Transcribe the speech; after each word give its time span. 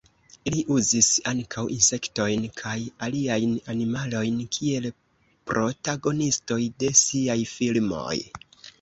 Li 0.53 0.61
uzis 0.75 1.09
ankaŭ 1.31 1.65
insektojn 1.75 2.47
kaj 2.63 2.73
aliajn 3.09 3.53
animalojn 3.75 4.41
kiel 4.59 4.91
protagonistoj 5.53 6.63
de 6.83 6.95
siaj 7.07 7.41
filmoj. 7.57 8.21